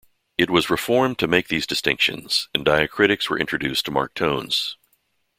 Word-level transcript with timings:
It 0.35 0.49
was 0.49 0.71
reformed 0.71 1.19
to 1.19 1.27
make 1.27 1.47
these 1.47 1.67
distinctions, 1.67 2.49
and 2.55 2.65
diacritics 2.65 3.29
were 3.29 3.37
introduced 3.37 3.85
to 3.85 3.91
mark 3.91 4.15
tones. 4.15 4.75